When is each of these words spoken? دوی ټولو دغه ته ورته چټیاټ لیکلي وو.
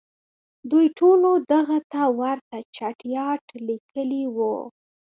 دوی 0.69 0.85
ټولو 0.99 1.29
دغه 1.53 1.77
ته 1.91 2.01
ورته 2.19 2.57
چټیاټ 2.75 3.43
لیکلي 3.67 4.23
وو. 4.35 4.55